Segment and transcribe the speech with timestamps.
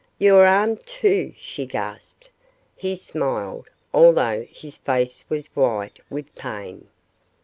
[0.17, 2.31] "Your arm, too!" she gasped.
[2.75, 6.87] He smiled, although his face was white with pain.